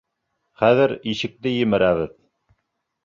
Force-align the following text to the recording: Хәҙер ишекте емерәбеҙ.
Хәҙер 0.61 0.95
ишекте 1.13 1.53
емерәбеҙ. 1.59 2.11